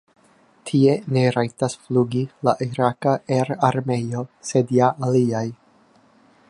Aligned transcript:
Tie 0.69 0.93
ne 1.17 1.25
rajtas 1.35 1.75
flugi 1.83 2.23
la 2.49 2.55
iraka 2.67 3.13
aerarmeo, 3.37 4.27
sed 4.53 4.73
ja 4.79 4.91
aliaj. 5.09 5.47